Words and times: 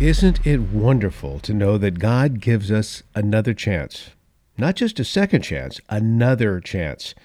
Isn't 0.00 0.46
it 0.46 0.60
wonderful 0.60 1.40
to 1.40 1.52
know 1.52 1.76
that 1.76 1.98
God 1.98 2.38
gives 2.38 2.70
us 2.70 3.02
another 3.16 3.52
chance? 3.52 4.10
Not 4.56 4.76
just 4.76 5.00
a 5.00 5.04
second 5.04 5.42
chance, 5.42 5.80
another 5.88 6.60
chance. 6.60 7.16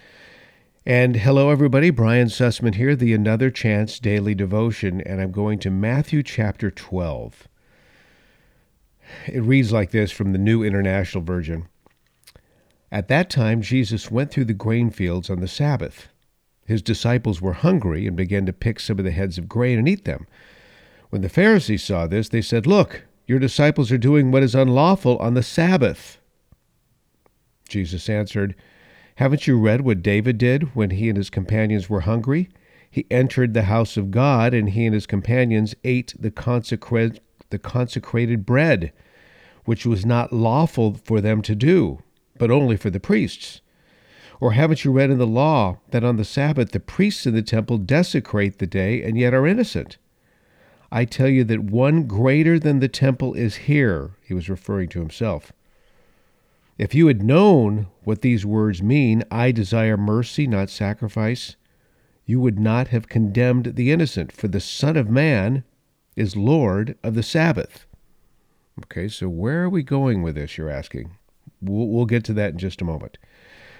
And 0.83 1.17
hello, 1.17 1.51
everybody. 1.51 1.91
Brian 1.91 2.29
Sussman 2.29 2.73
here, 2.73 2.95
the 2.95 3.13
Another 3.13 3.51
Chance 3.51 3.99
Daily 3.99 4.33
Devotion, 4.33 5.01
and 5.01 5.21
I'm 5.21 5.31
going 5.31 5.59
to 5.59 5.69
Matthew 5.69 6.23
chapter 6.23 6.71
12. 6.71 7.47
It 9.27 9.43
reads 9.43 9.71
like 9.71 9.91
this 9.91 10.11
from 10.11 10.31
the 10.31 10.39
New 10.39 10.63
International 10.63 11.23
Version. 11.23 11.67
At 12.91 13.07
that 13.07 13.29
time, 13.29 13.61
Jesus 13.61 14.09
went 14.09 14.31
through 14.31 14.45
the 14.45 14.53
grain 14.55 14.89
fields 14.89 15.29
on 15.29 15.41
the 15.41 15.47
Sabbath. 15.47 16.07
His 16.65 16.81
disciples 16.81 17.39
were 17.39 17.53
hungry 17.53 18.07
and 18.07 18.17
began 18.17 18.47
to 18.47 18.53
pick 18.53 18.79
some 18.79 18.97
of 18.97 19.05
the 19.05 19.11
heads 19.11 19.37
of 19.37 19.47
grain 19.47 19.77
and 19.77 19.87
eat 19.87 20.05
them. 20.05 20.25
When 21.13 21.21
the 21.21 21.29
Pharisees 21.29 21.83
saw 21.83 22.07
this, 22.07 22.29
they 22.29 22.41
said, 22.41 22.65
Look, 22.65 23.03
your 23.27 23.37
disciples 23.37 23.91
are 23.91 23.99
doing 23.99 24.31
what 24.31 24.41
is 24.41 24.55
unlawful 24.55 25.19
on 25.19 25.35
the 25.35 25.43
Sabbath. 25.43 26.17
Jesus 27.69 28.09
answered, 28.09 28.55
Haven't 29.17 29.45
you 29.45 29.59
read 29.59 29.81
what 29.81 30.01
David 30.01 30.39
did 30.39 30.75
when 30.75 30.89
he 30.89 31.09
and 31.09 31.17
his 31.17 31.29
companions 31.29 31.87
were 31.87 31.99
hungry? 31.99 32.49
He 32.89 33.05
entered 33.11 33.53
the 33.53 33.65
house 33.65 33.95
of 33.95 34.09
God, 34.09 34.55
and 34.55 34.71
he 34.71 34.87
and 34.87 34.95
his 34.95 35.05
companions 35.05 35.75
ate 35.83 36.15
the, 36.17 36.31
consecra- 36.31 37.19
the 37.51 37.59
consecrated 37.59 38.43
bread, 38.43 38.91
which 39.65 39.85
was 39.85 40.07
not 40.07 40.33
lawful 40.33 40.95
for 40.95 41.21
them 41.21 41.43
to 41.43 41.53
do, 41.53 42.01
but 42.39 42.49
only 42.49 42.75
for 42.75 42.89
the 42.89 42.99
priests. 42.99 43.61
Or 44.41 44.53
haven't 44.53 44.83
you 44.83 44.91
read 44.91 45.11
in 45.11 45.19
the 45.19 45.27
law 45.27 45.77
that 45.91 46.03
on 46.03 46.17
the 46.17 46.25
Sabbath 46.25 46.71
the 46.71 46.79
priests 46.79 47.27
in 47.27 47.35
the 47.35 47.43
temple 47.43 47.77
desecrate 47.77 48.57
the 48.57 48.65
day 48.65 49.03
and 49.03 49.15
yet 49.15 49.35
are 49.35 49.45
innocent? 49.45 49.99
I 50.95 51.05
tell 51.05 51.27
you 51.27 51.43
that 51.45 51.63
one 51.63 52.03
greater 52.03 52.59
than 52.59 52.79
the 52.79 52.87
temple 52.87 53.33
is 53.33 53.55
here. 53.55 54.11
He 54.21 54.35
was 54.35 54.47
referring 54.47 54.89
to 54.89 54.99
himself. 54.99 55.51
If 56.77 56.93
you 56.93 57.07
had 57.07 57.23
known 57.23 57.87
what 58.03 58.21
these 58.21 58.45
words 58.45 58.83
mean, 58.83 59.23
I 59.31 59.51
desire 59.51 59.97
mercy, 59.97 60.45
not 60.45 60.69
sacrifice, 60.69 61.55
you 62.27 62.39
would 62.39 62.59
not 62.59 62.89
have 62.89 63.09
condemned 63.09 63.75
the 63.75 63.91
innocent, 63.91 64.31
for 64.31 64.47
the 64.47 64.59
Son 64.59 64.95
of 64.95 65.09
Man 65.09 65.63
is 66.15 66.35
Lord 66.35 66.95
of 67.01 67.15
the 67.15 67.23
Sabbath. 67.23 67.87
Okay, 68.85 69.07
so 69.07 69.27
where 69.27 69.63
are 69.63 69.69
we 69.69 69.81
going 69.81 70.21
with 70.21 70.35
this, 70.35 70.59
you're 70.59 70.69
asking? 70.69 71.17
We'll, 71.59 71.87
we'll 71.87 72.05
get 72.05 72.23
to 72.25 72.33
that 72.33 72.51
in 72.51 72.59
just 72.59 72.83
a 72.83 72.85
moment. 72.85 73.17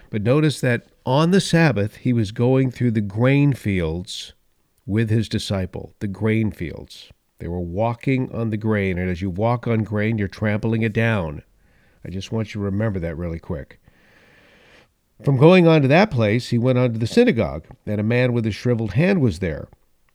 But 0.10 0.24
notice 0.24 0.60
that 0.62 0.88
on 1.06 1.30
the 1.30 1.42
Sabbath, 1.42 1.98
he 1.98 2.12
was 2.12 2.32
going 2.32 2.72
through 2.72 2.92
the 2.92 3.02
grain 3.02 3.54
fields 3.54 4.34
with 4.86 5.10
his 5.10 5.30
disciple, 5.30 5.94
the 6.00 6.08
grain 6.08 6.52
fields. 6.52 7.12
They 7.40 7.48
were 7.48 7.60
walking 7.60 8.32
on 8.32 8.50
the 8.50 8.58
grain, 8.58 8.98
and 8.98 9.10
as 9.10 9.22
you 9.22 9.30
walk 9.30 9.68
on 9.68 9.84
grain, 9.84 10.18
you're 10.18 10.28
trampling 10.28 10.82
it 10.82 10.94
down. 10.94 11.44
I 12.06 12.10
just 12.10 12.32
want 12.32 12.50
you 12.50 12.60
to 12.62 12.66
remember 12.66 13.00
that 13.00 13.18
really 13.18 13.40
quick. 13.40 13.80
From 15.24 15.38
going 15.38 15.68
on 15.68 15.82
to 15.82 15.88
that 15.88 16.12
place, 16.12 16.50
he 16.50 16.58
went 16.58 16.78
on 16.78 16.94
to 16.94 17.00
the 17.00 17.08
synagogue, 17.08 17.66
and 17.86 18.00
a 18.00 18.04
man 18.04 18.34
with 18.34 18.46
a 18.46 18.52
shriveled 18.52 18.94
hand 18.94 19.22
was 19.22 19.40
there. 19.40 19.68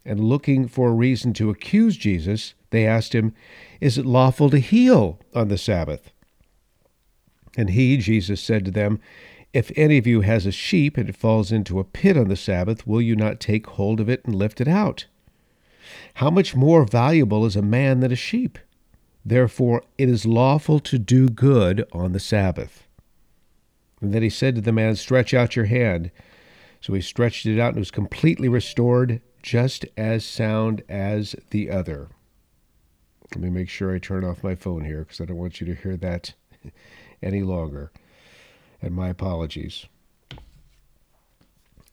And 0.04 0.20
looking 0.20 0.68
for 0.68 0.88
a 0.88 0.94
reason 0.94 1.32
to 1.34 1.50
accuse 1.50 1.96
Jesus, 1.96 2.54
they 2.70 2.86
asked 2.86 3.14
him, 3.14 3.34
Is 3.80 3.98
it 3.98 4.06
lawful 4.06 4.50
to 4.50 4.58
heal 4.58 5.18
on 5.34 5.48
the 5.48 5.58
Sabbath? 5.58 6.12
And 7.56 7.70
he, 7.70 7.96
Jesus, 7.96 8.40
said 8.40 8.64
to 8.66 8.70
them, 8.70 9.00
if 9.52 9.72
any 9.76 9.96
of 9.98 10.06
you 10.06 10.20
has 10.20 10.46
a 10.46 10.52
sheep 10.52 10.96
and 10.96 11.08
it 11.08 11.16
falls 11.16 11.50
into 11.50 11.78
a 11.78 11.84
pit 11.84 12.16
on 12.16 12.28
the 12.28 12.36
Sabbath, 12.36 12.86
will 12.86 13.00
you 13.00 13.16
not 13.16 13.40
take 13.40 13.66
hold 13.66 14.00
of 14.00 14.08
it 14.08 14.24
and 14.24 14.34
lift 14.34 14.60
it 14.60 14.68
out? 14.68 15.06
How 16.14 16.30
much 16.30 16.54
more 16.54 16.84
valuable 16.84 17.46
is 17.46 17.56
a 17.56 17.62
man 17.62 18.00
than 18.00 18.12
a 18.12 18.16
sheep? 18.16 18.58
Therefore, 19.24 19.82
it 19.96 20.08
is 20.08 20.26
lawful 20.26 20.80
to 20.80 20.98
do 20.98 21.28
good 21.28 21.86
on 21.92 22.12
the 22.12 22.20
Sabbath. 22.20 22.86
And 24.00 24.12
then 24.12 24.22
he 24.22 24.30
said 24.30 24.54
to 24.56 24.60
the 24.60 24.72
man, 24.72 24.96
Stretch 24.96 25.32
out 25.32 25.56
your 25.56 25.64
hand. 25.64 26.10
So 26.80 26.92
he 26.92 27.00
stretched 27.00 27.46
it 27.46 27.58
out 27.58 27.70
and 27.70 27.78
was 27.78 27.90
completely 27.90 28.48
restored, 28.48 29.20
just 29.42 29.84
as 29.96 30.24
sound 30.24 30.82
as 30.88 31.34
the 31.50 31.70
other. 31.70 32.08
Let 33.34 33.42
me 33.42 33.50
make 33.50 33.68
sure 33.68 33.94
I 33.94 33.98
turn 33.98 34.24
off 34.24 34.44
my 34.44 34.54
phone 34.54 34.84
here 34.84 35.00
because 35.00 35.20
I 35.20 35.24
don't 35.24 35.36
want 35.36 35.60
you 35.60 35.66
to 35.66 35.74
hear 35.74 35.96
that 35.96 36.34
any 37.22 37.42
longer 37.42 37.90
and 38.80 38.94
my 38.94 39.08
apologies. 39.08 39.86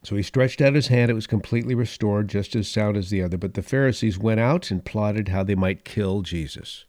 So 0.03 0.15
he 0.15 0.21
stretched 0.21 0.61
out 0.61 0.75
his 0.75 0.87
hand. 0.87 1.09
It 1.09 1.15
was 1.15 1.25
completely 1.25 1.73
restored, 1.73 2.27
just 2.27 2.55
as 2.55 2.67
sound 2.67 2.95
as 2.95 3.09
the 3.09 3.23
other. 3.23 3.37
But 3.37 3.55
the 3.55 3.63
Pharisees 3.63 4.19
went 4.19 4.39
out 4.39 4.69
and 4.69 4.85
plotted 4.85 5.29
how 5.29 5.43
they 5.43 5.55
might 5.55 5.83
kill 5.83 6.21
Jesus. 6.21 6.85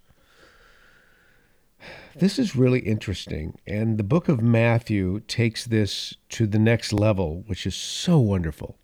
This 2.15 2.39
is 2.39 2.57
really 2.57 2.81
interesting. 2.81 3.59
And 3.67 3.97
the 3.97 4.03
book 4.03 4.29
of 4.29 4.43
Matthew 4.43 5.21
takes 5.21 5.65
this 5.65 6.15
to 6.31 6.47
the 6.47 6.59
next 6.59 6.93
level, 6.93 7.45
which 7.47 7.67
is 7.67 7.75
so 7.75 8.19
wonderful. 8.19 8.77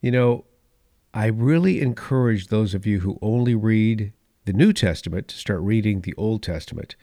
You 0.00 0.10
know, 0.10 0.44
I 1.12 1.26
really 1.26 1.80
encourage 1.80 2.48
those 2.48 2.74
of 2.74 2.86
you 2.86 3.00
who 3.00 3.18
only 3.20 3.54
read 3.54 4.12
the 4.46 4.52
New 4.52 4.72
Testament 4.72 5.28
to 5.28 5.36
start 5.36 5.60
reading 5.60 6.00
the 6.00 6.14
Old 6.16 6.42
Testament 6.42 6.96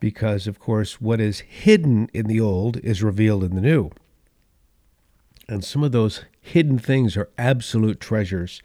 because, 0.00 0.46
of 0.46 0.58
course, 0.58 1.00
what 1.00 1.20
is 1.20 1.40
hidden 1.40 2.08
in 2.12 2.26
the 2.26 2.40
old 2.40 2.78
is 2.78 3.02
revealed 3.02 3.44
in 3.44 3.54
the 3.54 3.60
new. 3.60 3.90
And 5.48 5.64
some 5.64 5.84
of 5.84 5.92
those 5.92 6.24
hidden 6.40 6.78
things 6.78 7.16
are 7.16 7.28
absolute 7.36 8.00
treasures, 8.00 8.62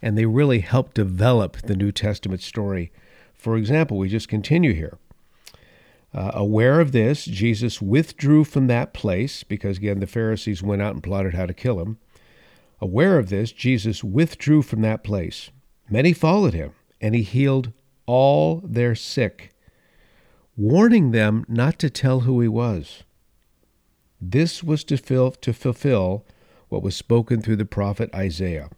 and 0.00 0.18
they 0.18 0.26
really 0.26 0.60
help 0.60 0.94
develop 0.94 1.58
the 1.58 1.76
New 1.76 1.92
Testament 1.92 2.42
story. 2.42 2.90
For 3.34 3.56
example, 3.56 3.98
we 3.98 4.08
just 4.08 4.28
continue 4.28 4.72
here. 4.72 4.98
Uh, 6.14 6.30
aware 6.34 6.80
of 6.80 6.92
this, 6.92 7.24
Jesus 7.24 7.80
withdrew 7.80 8.44
from 8.44 8.66
that 8.66 8.92
place 8.92 9.44
because, 9.44 9.78
again, 9.78 10.00
the 10.00 10.06
Pharisees 10.06 10.62
went 10.62 10.82
out 10.82 10.94
and 10.94 11.02
plotted 11.02 11.34
how 11.34 11.46
to 11.46 11.54
kill 11.54 11.80
him. 11.80 11.98
Aware 12.80 13.18
of 13.18 13.28
this, 13.28 13.52
Jesus 13.52 14.02
withdrew 14.02 14.62
from 14.62 14.82
that 14.82 15.04
place. 15.04 15.50
Many 15.88 16.12
followed 16.12 16.52
him, 16.52 16.72
and 17.00 17.14
he 17.14 17.22
healed 17.22 17.72
all 18.06 18.60
their 18.64 18.94
sick 18.94 19.51
warning 20.56 21.10
them 21.10 21.44
not 21.48 21.78
to 21.78 21.90
tell 21.90 22.20
who 22.20 22.40
he 22.40 22.48
was. 22.48 23.04
This 24.20 24.62
was 24.62 24.84
to, 24.84 24.96
fill, 24.96 25.32
to 25.32 25.52
fulfill 25.52 26.24
what 26.68 26.82
was 26.82 26.94
spoken 26.94 27.40
through 27.40 27.56
the 27.56 27.64
prophet 27.64 28.14
Isaiah. 28.14 28.70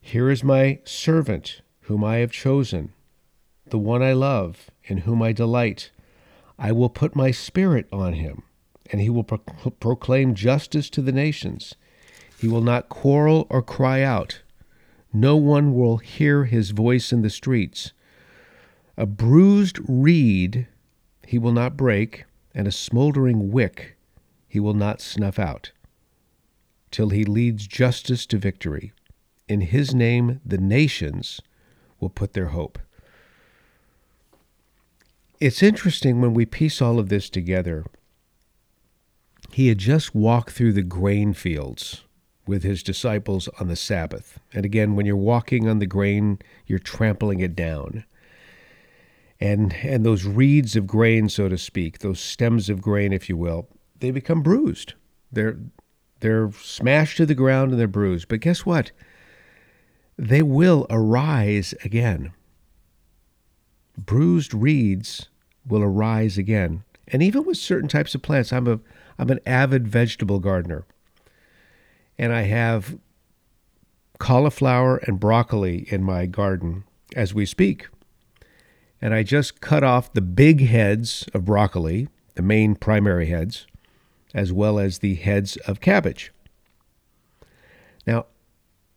Here 0.00 0.30
is 0.30 0.44
my 0.44 0.80
servant, 0.84 1.62
whom 1.82 2.04
I 2.04 2.16
have 2.16 2.30
chosen, 2.30 2.92
the 3.66 3.78
one 3.78 4.02
I 4.02 4.12
love, 4.12 4.70
in 4.84 4.98
whom 4.98 5.22
I 5.22 5.32
delight. 5.32 5.90
I 6.58 6.72
will 6.72 6.90
put 6.90 7.16
my 7.16 7.30
spirit 7.30 7.88
on 7.90 8.12
him, 8.12 8.42
and 8.92 9.00
he 9.00 9.08
will 9.08 9.24
pro- 9.24 9.38
proclaim 9.38 10.34
justice 10.34 10.90
to 10.90 11.02
the 11.02 11.12
nations. 11.12 11.74
He 12.38 12.46
will 12.46 12.60
not 12.60 12.90
quarrel 12.90 13.46
or 13.48 13.62
cry 13.62 14.02
out. 14.02 14.42
No 15.12 15.36
one 15.36 15.74
will 15.74 15.96
hear 15.98 16.44
his 16.44 16.70
voice 16.70 17.12
in 17.12 17.22
the 17.22 17.30
streets. 17.30 17.92
A 18.96 19.06
bruised 19.06 19.78
reed 19.88 20.68
he 21.26 21.38
will 21.38 21.52
not 21.52 21.76
break, 21.76 22.24
and 22.54 22.68
a 22.68 22.72
smoldering 22.72 23.50
wick 23.50 23.96
he 24.46 24.60
will 24.60 24.74
not 24.74 25.00
snuff 25.00 25.38
out, 25.38 25.72
till 26.92 27.08
he 27.08 27.24
leads 27.24 27.66
justice 27.66 28.24
to 28.26 28.38
victory. 28.38 28.92
In 29.48 29.62
his 29.62 29.94
name 29.94 30.40
the 30.44 30.58
nations 30.58 31.40
will 31.98 32.08
put 32.08 32.34
their 32.34 32.48
hope. 32.48 32.78
It's 35.40 35.62
interesting 35.62 36.20
when 36.20 36.32
we 36.32 36.46
piece 36.46 36.80
all 36.80 37.00
of 37.00 37.08
this 37.08 37.28
together. 37.28 37.84
He 39.50 39.68
had 39.68 39.78
just 39.78 40.14
walked 40.14 40.52
through 40.52 40.72
the 40.72 40.82
grain 40.82 41.32
fields 41.32 42.04
with 42.46 42.62
his 42.62 42.82
disciples 42.82 43.48
on 43.58 43.66
the 43.66 43.76
Sabbath. 43.76 44.38
And 44.52 44.64
again, 44.64 44.94
when 44.94 45.04
you're 45.04 45.16
walking 45.16 45.68
on 45.68 45.80
the 45.80 45.86
grain, 45.86 46.38
you're 46.66 46.78
trampling 46.78 47.40
it 47.40 47.56
down 47.56 48.04
and 49.40 49.74
and 49.82 50.04
those 50.04 50.24
reeds 50.24 50.76
of 50.76 50.86
grain, 50.86 51.28
so 51.28 51.48
to 51.48 51.58
speak, 51.58 51.98
those 51.98 52.20
stems 52.20 52.68
of 52.68 52.80
grain, 52.80 53.12
if 53.12 53.28
you 53.28 53.36
will, 53.36 53.68
they 54.00 54.10
become 54.10 54.42
bruised. 54.42 54.94
They're 55.32 55.58
they're 56.20 56.52
smashed 56.52 57.16
to 57.18 57.26
the 57.26 57.34
ground 57.34 57.72
and 57.72 57.80
they're 57.80 57.88
bruised. 57.88 58.28
But 58.28 58.40
guess 58.40 58.64
what? 58.64 58.92
They 60.16 60.42
will 60.42 60.86
arise 60.88 61.74
again. 61.84 62.32
Bruised 63.98 64.54
reeds 64.54 65.28
will 65.66 65.82
arise 65.82 66.38
again. 66.38 66.84
And 67.08 67.22
even 67.22 67.44
with 67.44 67.58
certain 67.58 67.88
types 67.88 68.14
of 68.14 68.22
plants, 68.22 68.52
I'm 68.52 68.66
a 68.66 68.80
I'm 69.18 69.30
an 69.30 69.40
avid 69.44 69.88
vegetable 69.88 70.38
gardener. 70.38 70.86
And 72.16 72.32
I 72.32 72.42
have 72.42 72.98
cauliflower 74.18 74.98
and 74.98 75.18
broccoli 75.18 75.86
in 75.90 76.02
my 76.02 76.26
garden 76.26 76.84
as 77.16 77.34
we 77.34 77.44
speak 77.44 77.88
and 79.04 79.12
I 79.12 79.22
just 79.22 79.60
cut 79.60 79.84
off 79.84 80.14
the 80.14 80.22
big 80.22 80.62
heads 80.62 81.26
of 81.34 81.44
broccoli, 81.44 82.08
the 82.36 82.42
main 82.42 82.74
primary 82.74 83.26
heads, 83.26 83.66
as 84.32 84.50
well 84.50 84.78
as 84.78 85.00
the 85.00 85.16
heads 85.16 85.58
of 85.68 85.82
cabbage. 85.82 86.32
Now, 88.06 88.24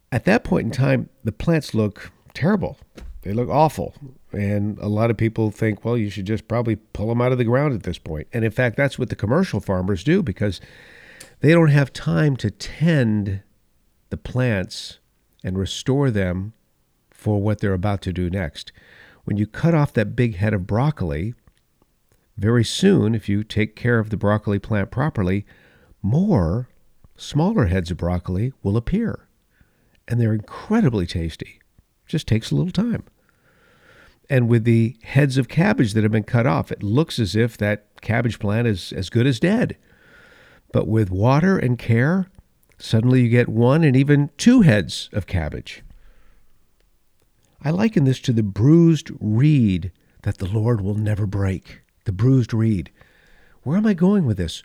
at 0.09 0.23
that 0.23 0.45
point 0.45 0.67
in 0.67 0.71
time, 0.71 1.09
the 1.25 1.33
plants 1.33 1.73
look 1.73 2.13
terrible. 2.33 2.77
They 3.23 3.33
look 3.33 3.49
awful. 3.49 3.95
And 4.31 4.79
a 4.79 4.87
lot 4.87 5.11
of 5.11 5.17
people 5.17 5.51
think, 5.51 5.83
well, 5.83 5.97
you 5.97 6.09
should 6.09 6.25
just 6.25 6.47
probably 6.47 6.77
pull 6.77 7.09
them 7.09 7.21
out 7.21 7.33
of 7.33 7.37
the 7.37 7.43
ground 7.43 7.73
at 7.73 7.83
this 7.83 7.97
point. 7.97 8.29
And 8.31 8.45
in 8.45 8.51
fact, 8.51 8.77
that's 8.77 8.97
what 8.97 9.09
the 9.09 9.15
commercial 9.15 9.59
farmers 9.59 10.05
do 10.05 10.23
because 10.23 10.61
they 11.41 11.51
don't 11.51 11.67
have 11.67 11.91
time 11.91 12.37
to 12.37 12.49
tend 12.49 13.41
the 14.09 14.15
plants 14.15 14.99
and 15.43 15.57
restore 15.57 16.11
them 16.11 16.53
for 17.11 17.41
what 17.41 17.59
they're 17.59 17.73
about 17.73 18.01
to 18.03 18.13
do 18.13 18.29
next. 18.29 18.71
When 19.27 19.35
you 19.35 19.45
cut 19.45 19.73
off 19.73 19.91
that 19.91 20.15
big 20.15 20.37
head 20.37 20.53
of 20.53 20.65
broccoli, 20.65 21.33
very 22.37 22.63
soon, 22.63 23.13
if 23.13 23.27
you 23.27 23.43
take 23.43 23.75
care 23.75 23.99
of 23.99 24.09
the 24.09 24.15
broccoli 24.15 24.57
plant 24.57 24.89
properly, 24.89 25.45
more 26.01 26.69
smaller 27.17 27.65
heads 27.65 27.91
of 27.91 27.97
broccoli 27.97 28.53
will 28.63 28.77
appear. 28.77 29.27
And 30.07 30.21
they're 30.21 30.33
incredibly 30.33 31.05
tasty. 31.05 31.59
Just 32.05 32.25
takes 32.25 32.51
a 32.51 32.55
little 32.55 32.71
time. 32.71 33.03
And 34.29 34.47
with 34.47 34.63
the 34.63 34.95
heads 35.03 35.37
of 35.37 35.49
cabbage 35.49 35.91
that 35.91 36.03
have 36.03 36.11
been 36.13 36.23
cut 36.23 36.47
off, 36.47 36.71
it 36.71 36.81
looks 36.81 37.19
as 37.19 37.35
if 37.35 37.57
that 37.57 37.99
cabbage 37.99 38.39
plant 38.39 38.65
is 38.65 38.93
as 38.93 39.09
good 39.09 39.27
as 39.27 39.41
dead. 39.41 39.75
But 40.71 40.87
with 40.87 41.11
water 41.11 41.57
and 41.57 41.77
care, 41.77 42.27
suddenly 42.77 43.23
you 43.23 43.27
get 43.29 43.49
one 43.49 43.83
and 43.83 43.93
even 43.93 44.29
two 44.37 44.61
heads 44.61 45.09
of 45.11 45.27
cabbage. 45.27 45.83
I 47.63 47.71
liken 47.71 48.03
this 48.03 48.19
to 48.21 48.33
the 48.33 48.43
bruised 48.43 49.11
reed 49.19 49.91
that 50.23 50.37
the 50.37 50.47
Lord 50.47 50.81
will 50.81 50.95
never 50.95 51.25
break. 51.25 51.81
The 52.05 52.11
bruised 52.11 52.53
reed. 52.53 52.91
Where 53.63 53.77
am 53.77 53.85
I 53.85 53.93
going 53.93 54.25
with 54.25 54.37
this? 54.37 54.63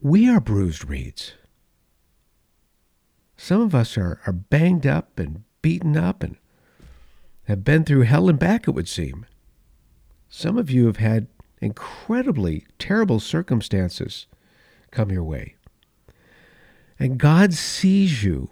We 0.00 0.28
are 0.28 0.40
bruised 0.40 0.88
reeds. 0.88 1.32
Some 3.36 3.60
of 3.60 3.74
us 3.74 3.96
are, 3.96 4.20
are 4.26 4.32
banged 4.32 4.86
up 4.86 5.18
and 5.18 5.44
beaten 5.62 5.96
up 5.96 6.22
and 6.22 6.36
have 7.44 7.64
been 7.64 7.84
through 7.84 8.02
hell 8.02 8.28
and 8.28 8.38
back, 8.38 8.66
it 8.66 8.72
would 8.72 8.88
seem. 8.88 9.26
Some 10.28 10.58
of 10.58 10.70
you 10.70 10.86
have 10.86 10.96
had 10.96 11.28
incredibly 11.60 12.66
terrible 12.78 13.20
circumstances 13.20 14.26
come 14.90 15.10
your 15.10 15.24
way. 15.24 15.54
And 16.98 17.18
God 17.18 17.54
sees 17.54 18.24
you 18.24 18.50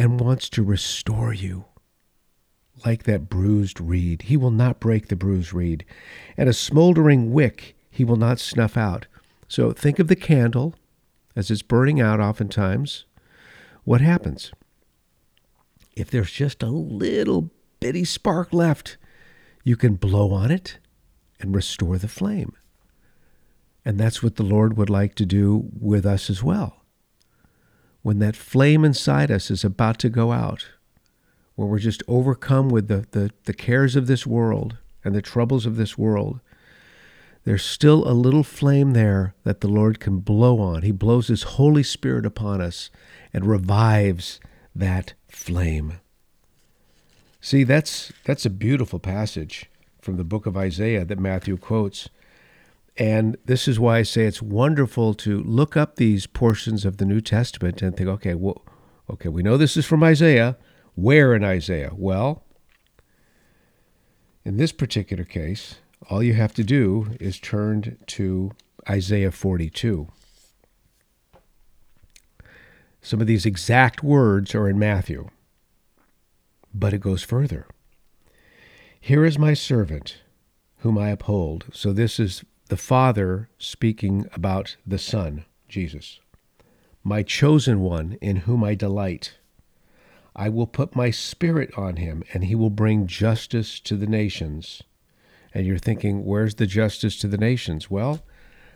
and 0.00 0.18
wants 0.18 0.48
to 0.48 0.62
restore 0.62 1.34
you 1.34 1.66
like 2.86 3.02
that 3.02 3.28
bruised 3.28 3.78
reed. 3.78 4.22
He 4.22 4.36
will 4.38 4.50
not 4.50 4.80
break 4.80 5.08
the 5.08 5.14
bruised 5.14 5.52
reed. 5.52 5.84
And 6.38 6.48
a 6.48 6.54
smoldering 6.54 7.34
wick 7.34 7.76
he 7.90 8.02
will 8.02 8.16
not 8.16 8.40
snuff 8.40 8.78
out. 8.78 9.06
So 9.46 9.72
think 9.72 9.98
of 9.98 10.08
the 10.08 10.16
candle 10.16 10.74
as 11.36 11.50
it's 11.50 11.60
burning 11.60 12.00
out 12.00 12.18
oftentimes. 12.18 13.04
What 13.84 14.00
happens? 14.00 14.52
If 15.94 16.10
there's 16.10 16.32
just 16.32 16.62
a 16.62 16.70
little 16.70 17.50
bitty 17.78 18.06
spark 18.06 18.54
left, 18.54 18.96
you 19.64 19.76
can 19.76 19.96
blow 19.96 20.32
on 20.32 20.50
it 20.50 20.78
and 21.40 21.54
restore 21.54 21.98
the 21.98 22.08
flame. 22.08 22.54
And 23.84 24.00
that's 24.00 24.22
what 24.22 24.36
the 24.36 24.44
Lord 24.44 24.78
would 24.78 24.88
like 24.88 25.14
to 25.16 25.26
do 25.26 25.68
with 25.78 26.06
us 26.06 26.30
as 26.30 26.42
well. 26.42 26.79
When 28.02 28.18
that 28.20 28.36
flame 28.36 28.84
inside 28.84 29.30
us 29.30 29.50
is 29.50 29.64
about 29.64 29.98
to 30.00 30.08
go 30.08 30.32
out, 30.32 30.66
where 31.54 31.68
we're 31.68 31.78
just 31.78 32.02
overcome 32.08 32.70
with 32.70 32.88
the, 32.88 33.06
the, 33.10 33.30
the 33.44 33.52
cares 33.52 33.96
of 33.96 34.06
this 34.06 34.26
world 34.26 34.78
and 35.04 35.14
the 35.14 35.22
troubles 35.22 35.66
of 35.66 35.76
this 35.76 35.98
world, 35.98 36.40
there's 37.44 37.64
still 37.64 38.06
a 38.08 38.12
little 38.12 38.42
flame 38.42 38.92
there 38.92 39.34
that 39.44 39.60
the 39.60 39.68
Lord 39.68 40.00
can 40.00 40.18
blow 40.18 40.60
on. 40.60 40.82
He 40.82 40.92
blows 40.92 41.28
His 41.28 41.42
Holy 41.42 41.82
Spirit 41.82 42.26
upon 42.26 42.60
us 42.60 42.90
and 43.32 43.46
revives 43.46 44.40
that 44.74 45.14
flame. 45.28 46.00
See, 47.40 47.64
that's 47.64 48.12
that's 48.24 48.44
a 48.44 48.50
beautiful 48.50 48.98
passage 48.98 49.70
from 50.00 50.16
the 50.16 50.24
book 50.24 50.44
of 50.46 50.56
Isaiah 50.56 51.04
that 51.06 51.18
Matthew 51.18 51.56
quotes. 51.56 52.08
And 53.00 53.38
this 53.46 53.66
is 53.66 53.80
why 53.80 53.96
I 53.96 54.02
say 54.02 54.26
it's 54.26 54.42
wonderful 54.42 55.14
to 55.14 55.42
look 55.42 55.74
up 55.74 55.96
these 55.96 56.26
portions 56.26 56.84
of 56.84 56.98
the 56.98 57.06
New 57.06 57.22
Testament 57.22 57.80
and 57.80 57.96
think, 57.96 58.10
okay, 58.10 58.34
well, 58.34 58.62
okay, 59.08 59.30
we 59.30 59.42
know 59.42 59.56
this 59.56 59.78
is 59.78 59.86
from 59.86 60.02
Isaiah. 60.02 60.58
Where 60.96 61.34
in 61.34 61.42
Isaiah? 61.42 61.92
Well, 61.94 62.44
in 64.44 64.58
this 64.58 64.70
particular 64.70 65.24
case, 65.24 65.76
all 66.10 66.22
you 66.22 66.34
have 66.34 66.52
to 66.52 66.62
do 66.62 67.16
is 67.18 67.40
turn 67.40 67.96
to 68.08 68.52
Isaiah 68.86 69.32
42. 69.32 70.08
Some 73.00 73.22
of 73.22 73.26
these 73.26 73.46
exact 73.46 74.02
words 74.02 74.54
are 74.54 74.68
in 74.68 74.78
Matthew. 74.78 75.30
But 76.74 76.92
it 76.92 77.00
goes 77.00 77.22
further. 77.22 77.66
Here 79.00 79.24
is 79.24 79.38
my 79.38 79.54
servant, 79.54 80.18
whom 80.80 80.98
I 80.98 81.08
uphold. 81.08 81.64
So 81.72 81.94
this 81.94 82.20
is 82.20 82.44
the 82.70 82.76
Father 82.76 83.48
speaking 83.58 84.26
about 84.32 84.76
the 84.86 84.96
Son, 84.96 85.44
Jesus. 85.68 86.20
My 87.02 87.24
chosen 87.24 87.80
one, 87.80 88.16
in 88.20 88.36
whom 88.36 88.62
I 88.62 88.76
delight. 88.76 89.38
I 90.36 90.50
will 90.50 90.68
put 90.68 90.94
my 90.94 91.10
spirit 91.10 91.76
on 91.76 91.96
him, 91.96 92.22
and 92.32 92.44
he 92.44 92.54
will 92.54 92.70
bring 92.70 93.08
justice 93.08 93.80
to 93.80 93.96
the 93.96 94.06
nations. 94.06 94.84
And 95.52 95.66
you're 95.66 95.78
thinking, 95.78 96.24
where's 96.24 96.54
the 96.54 96.66
justice 96.66 97.18
to 97.18 97.26
the 97.26 97.36
nations? 97.36 97.90
Well, 97.90 98.22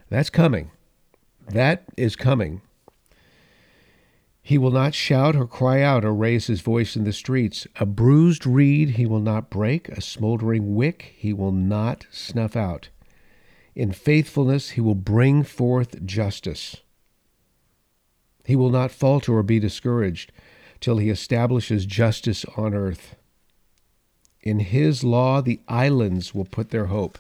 that's 0.09 0.29
coming. 0.29 0.73
That 1.49 1.85
is 1.97 2.17
coming. 2.17 2.63
He 4.43 4.59
will 4.59 4.73
not 4.73 4.95
shout 4.95 5.37
or 5.37 5.47
cry 5.47 5.83
out 5.83 6.05
or 6.05 6.13
raise 6.13 6.49
his 6.49 6.63
voice 6.63 6.97
in 6.97 7.05
the 7.05 7.13
streets. 7.13 7.69
A 7.79 7.87
bruised 7.87 8.45
reed 8.45 8.91
he 8.91 9.07
will 9.07 9.21
not 9.21 9.51
break, 9.51 9.89
a 9.89 10.01
smoldering 10.01 10.75
wick 10.75 11.15
he 11.17 11.33
will 11.33 11.53
not 11.53 12.07
snuff 12.11 12.57
out. 12.57 12.89
In 13.75 13.93
faithfulness 13.93 14.71
he 14.71 14.81
will 14.81 14.95
bring 14.95 15.43
forth 15.43 16.05
justice. 16.05 16.77
He 18.45 18.57
will 18.57 18.71
not 18.71 18.91
falter 18.91 19.35
or 19.37 19.43
be 19.43 19.59
discouraged 19.59 20.31
till 20.81 20.99
he 20.99 21.11
establishes 21.11 21.87
justice 21.87 22.45
on 22.57 22.75
earth. 22.75 23.17
In 24.43 24.61
his 24.61 25.03
law, 25.03 25.41
the 25.41 25.61
islands 25.67 26.35
will 26.35 26.45
put 26.45 26.71
their 26.71 26.87
hope, 26.87 27.19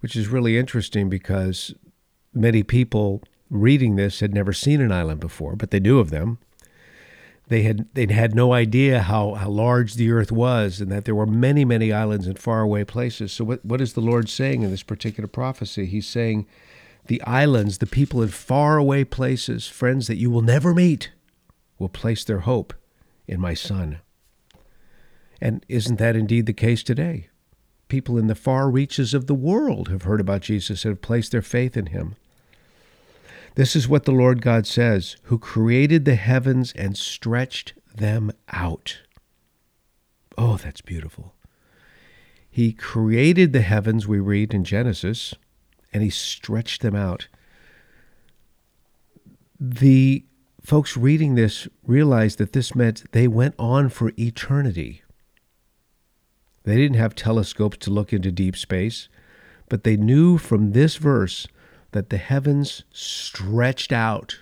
which 0.00 0.16
is 0.16 0.28
really 0.28 0.56
interesting 0.56 1.10
because 1.10 1.74
many 2.32 2.62
people 2.62 3.22
reading 3.50 3.96
this 3.96 4.20
had 4.20 4.32
never 4.32 4.52
seen 4.52 4.80
an 4.80 4.90
island 4.90 5.20
before, 5.20 5.54
but 5.54 5.70
they 5.70 5.80
knew 5.80 5.98
of 5.98 6.10
them. 6.10 6.38
They 7.48 7.62
had 7.62 7.86
they'd 7.94 8.10
had 8.10 8.34
no 8.34 8.52
idea 8.52 9.00
how, 9.00 9.34
how 9.34 9.48
large 9.48 9.94
the 9.94 10.10
earth 10.10 10.30
was 10.30 10.80
and 10.80 10.92
that 10.92 11.06
there 11.06 11.14
were 11.14 11.26
many, 11.26 11.64
many 11.64 11.92
islands 11.92 12.26
in 12.26 12.36
faraway 12.36 12.84
places. 12.84 13.32
So 13.32 13.44
what, 13.44 13.64
what 13.64 13.80
is 13.80 13.94
the 13.94 14.02
Lord 14.02 14.28
saying 14.28 14.62
in 14.62 14.70
this 14.70 14.82
particular 14.82 15.26
prophecy? 15.26 15.86
He's 15.86 16.06
saying 16.06 16.46
the 17.06 17.22
islands, 17.22 17.78
the 17.78 17.86
people 17.86 18.22
in 18.22 18.28
faraway 18.28 19.04
places, 19.04 19.66
friends 19.66 20.06
that 20.08 20.16
you 20.16 20.30
will 20.30 20.42
never 20.42 20.74
meet, 20.74 21.10
will 21.78 21.88
place 21.88 22.22
their 22.22 22.40
hope 22.40 22.74
in 23.26 23.40
my 23.40 23.54
son. 23.54 24.00
And 25.40 25.64
isn't 25.68 25.98
that 25.98 26.16
indeed 26.16 26.46
the 26.46 26.52
case 26.52 26.82
today? 26.82 27.28
People 27.88 28.18
in 28.18 28.26
the 28.26 28.34
far 28.34 28.70
reaches 28.70 29.14
of 29.14 29.26
the 29.26 29.34
world 29.34 29.88
have 29.88 30.02
heard 30.02 30.20
about 30.20 30.42
Jesus 30.42 30.84
and 30.84 30.92
have 30.92 31.02
placed 31.02 31.32
their 31.32 31.42
faith 31.42 31.76
in 31.76 31.86
him. 31.86 32.16
This 33.54 33.74
is 33.74 33.88
what 33.88 34.04
the 34.04 34.12
Lord 34.12 34.42
God 34.42 34.66
says, 34.66 35.16
who 35.24 35.38
created 35.38 36.04
the 36.04 36.14
heavens 36.14 36.72
and 36.76 36.96
stretched 36.96 37.74
them 37.94 38.30
out. 38.52 38.98
Oh, 40.36 40.56
that's 40.56 40.80
beautiful. 40.80 41.34
He 42.50 42.72
created 42.72 43.52
the 43.52 43.62
heavens, 43.62 44.06
we 44.06 44.20
read 44.20 44.54
in 44.54 44.64
Genesis, 44.64 45.34
and 45.92 46.02
he 46.02 46.10
stretched 46.10 46.82
them 46.82 46.94
out. 46.94 47.28
The 49.60 50.24
folks 50.62 50.96
reading 50.96 51.34
this 51.34 51.66
realized 51.84 52.38
that 52.38 52.52
this 52.52 52.74
meant 52.74 53.10
they 53.12 53.26
went 53.26 53.54
on 53.58 53.88
for 53.88 54.12
eternity. 54.18 55.02
They 56.64 56.76
didn't 56.76 56.98
have 56.98 57.14
telescopes 57.14 57.78
to 57.78 57.90
look 57.90 58.12
into 58.12 58.30
deep 58.30 58.56
space, 58.56 59.08
but 59.68 59.84
they 59.84 59.96
knew 59.96 60.38
from 60.38 60.72
this 60.72 60.96
verse 60.96 61.48
that 61.92 62.10
the 62.10 62.18
heavens 62.18 62.84
stretched 62.92 63.92
out 63.92 64.38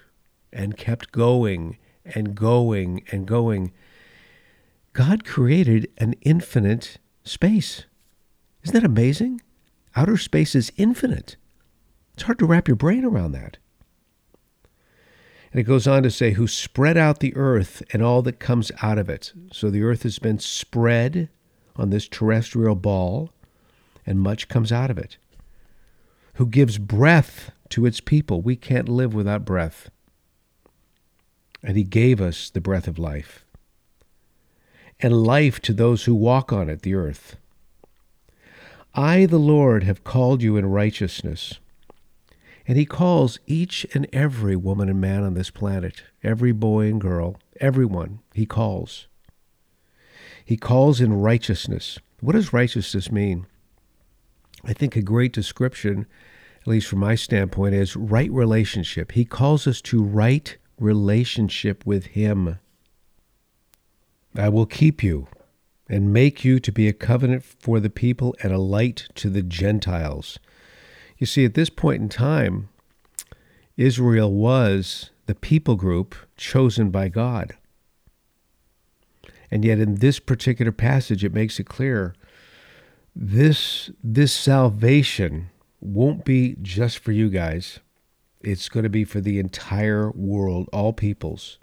and 0.52 0.76
kept 0.76 1.12
going 1.12 1.78
and 2.04 2.34
going 2.34 3.04
and 3.10 3.26
going. 3.26 3.72
God 4.92 5.24
created 5.24 5.90
an 5.98 6.14
infinite 6.22 6.98
space. 7.24 7.84
Isn't 8.62 8.74
that 8.74 8.84
amazing? 8.84 9.40
Outer 9.94 10.16
space 10.16 10.54
is 10.54 10.72
infinite. 10.76 11.36
It's 12.14 12.24
hard 12.24 12.38
to 12.38 12.46
wrap 12.46 12.68
your 12.68 12.76
brain 12.76 13.04
around 13.04 13.32
that. 13.32 13.58
And 15.52 15.60
it 15.60 15.64
goes 15.64 15.86
on 15.86 16.02
to 16.02 16.10
say, 16.10 16.32
who 16.32 16.48
spread 16.48 16.96
out 16.96 17.20
the 17.20 17.36
earth 17.36 17.82
and 17.92 18.02
all 18.02 18.22
that 18.22 18.40
comes 18.40 18.72
out 18.82 18.98
of 18.98 19.08
it. 19.08 19.32
So 19.52 19.70
the 19.70 19.82
earth 19.82 20.02
has 20.02 20.18
been 20.18 20.38
spread 20.38 21.28
on 21.76 21.90
this 21.90 22.08
terrestrial 22.08 22.74
ball, 22.74 23.30
and 24.04 24.18
much 24.18 24.48
comes 24.48 24.72
out 24.72 24.90
of 24.90 24.98
it 24.98 25.18
who 26.36 26.46
gives 26.46 26.78
breath 26.78 27.50
to 27.70 27.86
its 27.86 28.00
people. 28.00 28.40
We 28.40 28.56
can't 28.56 28.88
live 28.88 29.14
without 29.14 29.44
breath. 29.44 29.90
And 31.62 31.76
he 31.76 31.82
gave 31.84 32.20
us 32.20 32.50
the 32.50 32.60
breath 32.60 32.86
of 32.88 32.98
life. 32.98 33.44
and 35.00 35.22
life 35.24 35.60
to 35.60 35.72
those 35.72 36.04
who 36.04 36.14
walk 36.14 36.52
on 36.52 36.68
it, 36.68 36.82
the 36.82 36.94
earth. 36.94 37.36
I, 38.94 39.26
the 39.26 39.38
Lord, 39.38 39.82
have 39.84 40.04
called 40.04 40.42
you 40.42 40.56
in 40.56 40.66
righteousness. 40.66 41.54
And 42.66 42.78
he 42.78 42.86
calls 42.86 43.38
each 43.46 43.86
and 43.94 44.08
every 44.12 44.56
woman 44.56 44.88
and 44.88 45.00
man 45.00 45.22
on 45.22 45.34
this 45.34 45.50
planet, 45.50 46.02
every 46.22 46.52
boy 46.52 46.86
and 46.86 47.00
girl, 47.00 47.36
everyone, 47.60 48.20
he 48.34 48.46
calls. 48.46 49.06
He 50.44 50.56
calls 50.56 51.00
in 51.00 51.12
righteousness. 51.12 51.98
What 52.20 52.32
does 52.32 52.52
righteousness 52.52 53.12
mean? 53.12 53.46
I 54.66 54.72
think 54.72 54.96
a 54.96 55.02
great 55.02 55.32
description, 55.32 56.06
at 56.60 56.66
least 56.66 56.88
from 56.88 56.98
my 56.98 57.14
standpoint, 57.14 57.74
is 57.74 57.94
right 57.94 58.30
relationship. 58.32 59.12
He 59.12 59.24
calls 59.24 59.66
us 59.66 59.80
to 59.82 60.02
right 60.02 60.56
relationship 60.78 61.86
with 61.86 62.06
him. 62.06 62.58
I 64.34 64.48
will 64.48 64.66
keep 64.66 65.04
you 65.04 65.28
and 65.88 66.12
make 66.12 66.44
you 66.44 66.58
to 66.58 66.72
be 66.72 66.88
a 66.88 66.92
covenant 66.92 67.44
for 67.44 67.78
the 67.78 67.88
people 67.90 68.34
and 68.42 68.52
a 68.52 68.58
light 68.58 69.08
to 69.14 69.30
the 69.30 69.42
Gentiles. 69.42 70.38
You 71.16 71.26
see, 71.26 71.44
at 71.44 71.54
this 71.54 71.70
point 71.70 72.02
in 72.02 72.08
time, 72.08 72.68
Israel 73.76 74.32
was 74.32 75.10
the 75.26 75.34
people 75.36 75.76
group 75.76 76.16
chosen 76.36 76.90
by 76.90 77.08
God. 77.08 77.54
And 79.48 79.64
yet, 79.64 79.78
in 79.78 79.96
this 79.96 80.18
particular 80.18 80.72
passage, 80.72 81.24
it 81.24 81.32
makes 81.32 81.60
it 81.60 81.66
clear 81.66 82.14
this, 83.18 83.90
this 84.04 84.34
salvation 84.34 85.48
won't 85.80 86.24
be 86.24 86.56
just 86.60 86.98
for 86.98 87.12
you 87.12 87.30
guys, 87.30 87.80
it's 88.42 88.68
going 88.68 88.84
to 88.84 88.90
be 88.90 89.04
for 89.04 89.22
the 89.22 89.38
entire 89.38 90.10
world, 90.10 90.68
all 90.70 90.92
peoples. 90.92 91.58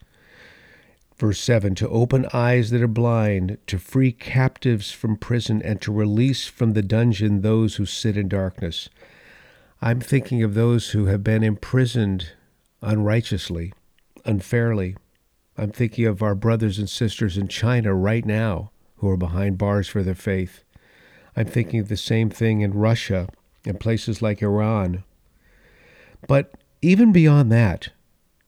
Verse 1.16 1.40
7 1.40 1.76
To 1.76 1.88
open 1.90 2.26
eyes 2.34 2.72
that 2.72 2.82
are 2.82 2.88
blind, 2.88 3.60
to 3.68 3.78
free 3.78 4.12
captives 4.12 4.92
from 4.92 5.16
prison, 5.16 5.62
and 5.62 5.80
to 5.82 5.92
release 5.92 6.48
from 6.48 6.74
the 6.74 6.82
dungeon 6.82 7.42
those 7.42 7.76
who 7.76 7.86
sit 7.86 8.18
in 8.18 8.28
darkness. 8.28 8.90
I'm 9.80 10.02
thinking 10.02 10.42
of 10.42 10.56
those 10.56 10.90
who 10.90 11.06
have 11.06 11.24
been 11.24 11.44
imprisoned 11.44 12.32
unrighteously, 12.82 13.74
unfairly. 14.26 14.98
I'm 15.56 15.72
thinking 15.72 16.06
of 16.06 16.24
our 16.24 16.36
brothers 16.36 16.80
and 16.80 16.90
sisters 16.90 17.38
in 17.38 17.48
China 17.48 17.94
right 17.94 18.26
now 18.26 18.72
who 18.96 19.10
are 19.10 19.18
behind 19.18 19.60
bars 19.60 19.88
for 19.88 20.02
their 20.02 20.16
faith. 20.16 20.63
I'm 21.36 21.48
thinking 21.48 21.80
of 21.80 21.88
the 21.88 21.98
same 21.98 22.30
thing 22.30 22.62
in 22.62 22.74
Russia 22.74 23.28
and 23.66 23.80
places 23.80 24.22
like 24.22 24.42
Iran. 24.42 25.04
But 26.28 26.54
even 26.82 27.12
beyond 27.12 27.52
that, 27.52 27.90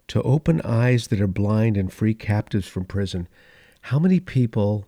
to 0.08 0.22
open 0.22 0.62
eyes 0.62 1.08
that 1.08 1.22
are 1.22 1.28
blind 1.28 1.78
and 1.78 1.92
free 1.92 2.14
captives 2.14 2.68
from 2.68 2.86
prison. 2.86 3.28
How 3.82 4.00
many 4.00 4.20
people 4.20 4.86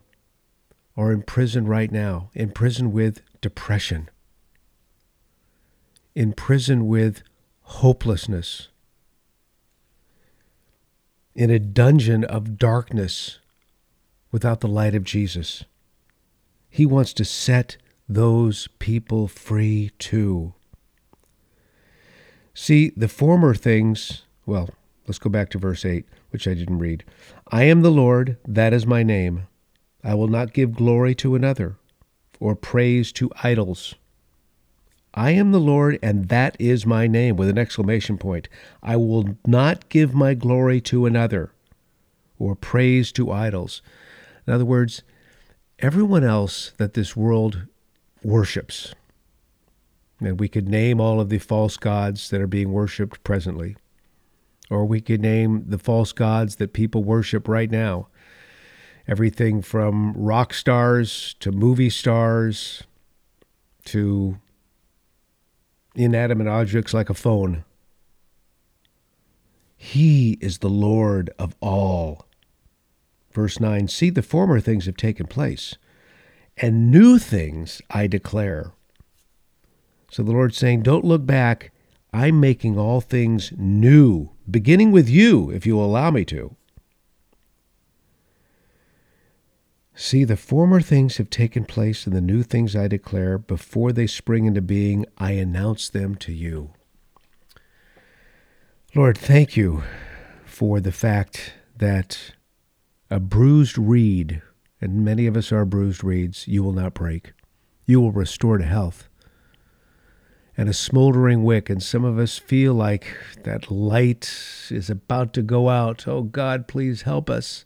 are 0.96 1.12
in 1.12 1.22
prison 1.22 1.66
right 1.66 1.90
now, 1.90 2.30
in 2.34 2.50
prison 2.50 2.92
with 2.92 3.22
depression, 3.40 4.08
in 6.14 6.32
prison 6.32 6.86
with 6.86 7.22
hopelessness, 7.62 8.68
in 11.34 11.50
a 11.50 11.58
dungeon 11.58 12.24
of 12.24 12.58
darkness 12.58 13.38
without 14.32 14.60
the 14.60 14.68
light 14.68 14.94
of 14.94 15.04
Jesus? 15.04 15.64
He 16.68 16.86
wants 16.86 17.12
to 17.14 17.24
set 17.24 17.76
those 18.08 18.68
people 18.78 19.28
free 19.28 19.90
too. 19.98 20.54
See, 22.54 22.92
the 22.96 23.08
former 23.08 23.54
things, 23.54 24.22
well, 24.46 24.70
Let's 25.08 25.18
go 25.18 25.30
back 25.30 25.48
to 25.50 25.58
verse 25.58 25.86
8, 25.86 26.04
which 26.28 26.46
I 26.46 26.52
didn't 26.52 26.80
read. 26.80 27.02
I 27.50 27.62
am 27.64 27.80
the 27.80 27.90
Lord, 27.90 28.36
that 28.46 28.74
is 28.74 28.86
my 28.86 29.02
name. 29.02 29.46
I 30.04 30.14
will 30.14 30.28
not 30.28 30.52
give 30.52 30.74
glory 30.74 31.14
to 31.14 31.34
another, 31.34 31.76
or 32.38 32.54
praise 32.54 33.10
to 33.12 33.32
idols. 33.42 33.94
I 35.14 35.30
am 35.30 35.50
the 35.50 35.60
Lord, 35.60 35.98
and 36.02 36.28
that 36.28 36.56
is 36.58 36.84
my 36.84 37.06
name, 37.06 37.36
with 37.36 37.48
an 37.48 37.56
exclamation 37.56 38.18
point. 38.18 38.50
I 38.82 38.96
will 38.96 39.38
not 39.46 39.88
give 39.88 40.14
my 40.14 40.34
glory 40.34 40.82
to 40.82 41.06
another, 41.06 41.52
or 42.38 42.54
praise 42.54 43.10
to 43.12 43.32
idols. 43.32 43.80
In 44.46 44.52
other 44.52 44.66
words, 44.66 45.02
everyone 45.78 46.22
else 46.22 46.72
that 46.76 46.92
this 46.92 47.16
world 47.16 47.66
worships, 48.22 48.94
and 50.20 50.40
we 50.40 50.48
could 50.48 50.68
name 50.68 51.00
all 51.00 51.20
of 51.20 51.28
the 51.28 51.38
false 51.38 51.76
gods 51.76 52.30
that 52.30 52.40
are 52.40 52.46
being 52.46 52.72
worshiped 52.72 53.22
presently 53.24 53.76
or 54.70 54.84
we 54.84 55.00
could 55.00 55.20
name 55.20 55.64
the 55.66 55.78
false 55.78 56.12
gods 56.12 56.56
that 56.56 56.72
people 56.72 57.04
worship 57.04 57.48
right 57.48 57.70
now. 57.70 58.08
Everything 59.06 59.62
from 59.62 60.12
rock 60.12 60.52
stars 60.52 61.34
to 61.40 61.50
movie 61.50 61.90
stars 61.90 62.82
to 63.86 64.38
inanimate 65.94 66.46
objects 66.46 66.92
like 66.92 67.08
a 67.08 67.14
phone. 67.14 67.64
He 69.76 70.36
is 70.40 70.58
the 70.58 70.68
Lord 70.68 71.30
of 71.38 71.54
all. 71.60 72.26
Verse 73.32 73.60
9 73.60 73.88
See, 73.88 74.10
the 74.10 74.22
former 74.22 74.60
things 74.60 74.84
have 74.84 74.96
taken 74.96 75.26
place, 75.26 75.76
and 76.60 76.90
new 76.90 77.18
things 77.18 77.80
I 77.90 78.06
declare. 78.06 78.72
So 80.10 80.22
the 80.22 80.32
Lord's 80.32 80.56
saying, 80.56 80.82
Don't 80.82 81.04
look 81.04 81.26
back. 81.26 81.72
I'm 82.12 82.40
making 82.40 82.78
all 82.78 83.00
things 83.00 83.52
new 83.56 84.30
beginning 84.50 84.92
with 84.92 85.08
you, 85.08 85.50
if 85.50 85.66
you 85.66 85.76
will 85.76 85.84
allow 85.84 86.10
me 86.10 86.24
to. 86.26 86.56
See, 89.94 90.24
the 90.24 90.36
former 90.36 90.80
things 90.80 91.16
have 91.16 91.28
taken 91.28 91.64
place, 91.64 92.06
and 92.06 92.14
the 92.14 92.20
new 92.20 92.42
things 92.42 92.76
I 92.76 92.86
declare, 92.86 93.36
before 93.36 93.92
they 93.92 94.06
spring 94.06 94.46
into 94.46 94.62
being, 94.62 95.04
I 95.18 95.32
announce 95.32 95.88
them 95.88 96.14
to 96.16 96.32
you. 96.32 96.70
Lord, 98.94 99.18
thank 99.18 99.56
you 99.56 99.82
for 100.46 100.80
the 100.80 100.92
fact 100.92 101.54
that 101.76 102.32
a 103.10 103.18
bruised 103.18 103.76
reed, 103.76 104.40
and 104.80 105.04
many 105.04 105.26
of 105.26 105.36
us 105.36 105.52
are 105.52 105.64
bruised 105.64 106.04
reeds, 106.04 106.46
you 106.48 106.62
will 106.62 106.72
not 106.72 106.94
break. 106.94 107.32
You 107.86 108.00
will 108.00 108.12
restore 108.12 108.58
to 108.58 108.64
health 108.64 109.08
and 110.58 110.68
a 110.68 110.74
smoldering 110.74 111.44
wick, 111.44 111.70
and 111.70 111.80
some 111.80 112.04
of 112.04 112.18
us 112.18 112.36
feel 112.36 112.74
like 112.74 113.16
that 113.44 113.70
light 113.70 114.28
is 114.70 114.90
about 114.90 115.32
to 115.34 115.40
go 115.40 115.68
out. 115.68 116.08
Oh 116.08 116.22
God, 116.22 116.66
please 116.66 117.02
help 117.02 117.30
us. 117.30 117.64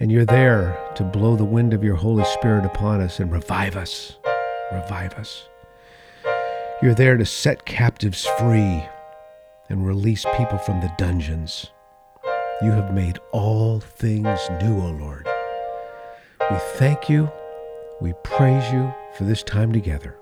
And 0.00 0.10
you're 0.10 0.24
there 0.24 0.90
to 0.94 1.04
blow 1.04 1.36
the 1.36 1.44
wind 1.44 1.74
of 1.74 1.84
your 1.84 1.96
Holy 1.96 2.24
Spirit 2.24 2.64
upon 2.64 3.02
us 3.02 3.20
and 3.20 3.30
revive 3.30 3.76
us. 3.76 4.16
Revive 4.72 5.12
us. 5.14 5.46
You're 6.80 6.94
there 6.94 7.18
to 7.18 7.26
set 7.26 7.66
captives 7.66 8.24
free 8.38 8.82
and 9.68 9.86
release 9.86 10.24
people 10.38 10.56
from 10.56 10.80
the 10.80 10.92
dungeons. 10.96 11.66
You 12.62 12.70
have 12.70 12.94
made 12.94 13.18
all 13.32 13.80
things 13.80 14.40
new, 14.62 14.80
O 14.80 14.96
Lord. 14.98 15.27
We 16.50 16.56
thank 16.76 17.10
you. 17.10 17.30
We 18.00 18.14
praise 18.24 18.72
you 18.72 18.94
for 19.14 19.24
this 19.24 19.42
time 19.42 19.70
together. 19.70 20.18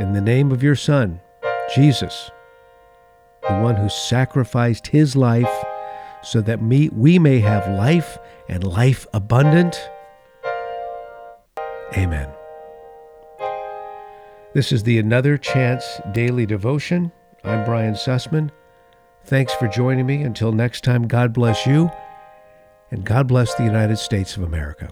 In 0.00 0.12
the 0.12 0.20
name 0.20 0.50
of 0.50 0.64
your 0.64 0.74
Son, 0.74 1.20
Jesus, 1.72 2.32
the 3.42 3.60
one 3.60 3.76
who 3.76 3.88
sacrificed 3.88 4.88
his 4.88 5.14
life 5.14 5.64
so 6.24 6.40
that 6.40 6.60
me, 6.60 6.88
we 6.88 7.20
may 7.20 7.38
have 7.38 7.68
life 7.68 8.18
and 8.48 8.64
life 8.64 9.06
abundant. 9.14 9.88
Amen. 11.96 12.28
This 14.54 14.72
is 14.72 14.82
the 14.82 14.98
Another 14.98 15.38
Chance 15.38 16.00
Daily 16.10 16.46
Devotion. 16.46 17.12
I'm 17.44 17.64
Brian 17.64 17.94
Sussman. 17.94 18.50
Thanks 19.24 19.54
for 19.54 19.68
joining 19.68 20.06
me. 20.06 20.22
Until 20.22 20.50
next 20.50 20.82
time, 20.82 21.06
God 21.06 21.32
bless 21.32 21.64
you, 21.64 21.90
and 22.90 23.04
God 23.04 23.28
bless 23.28 23.54
the 23.54 23.64
United 23.64 23.98
States 23.98 24.36
of 24.36 24.42
America. 24.42 24.90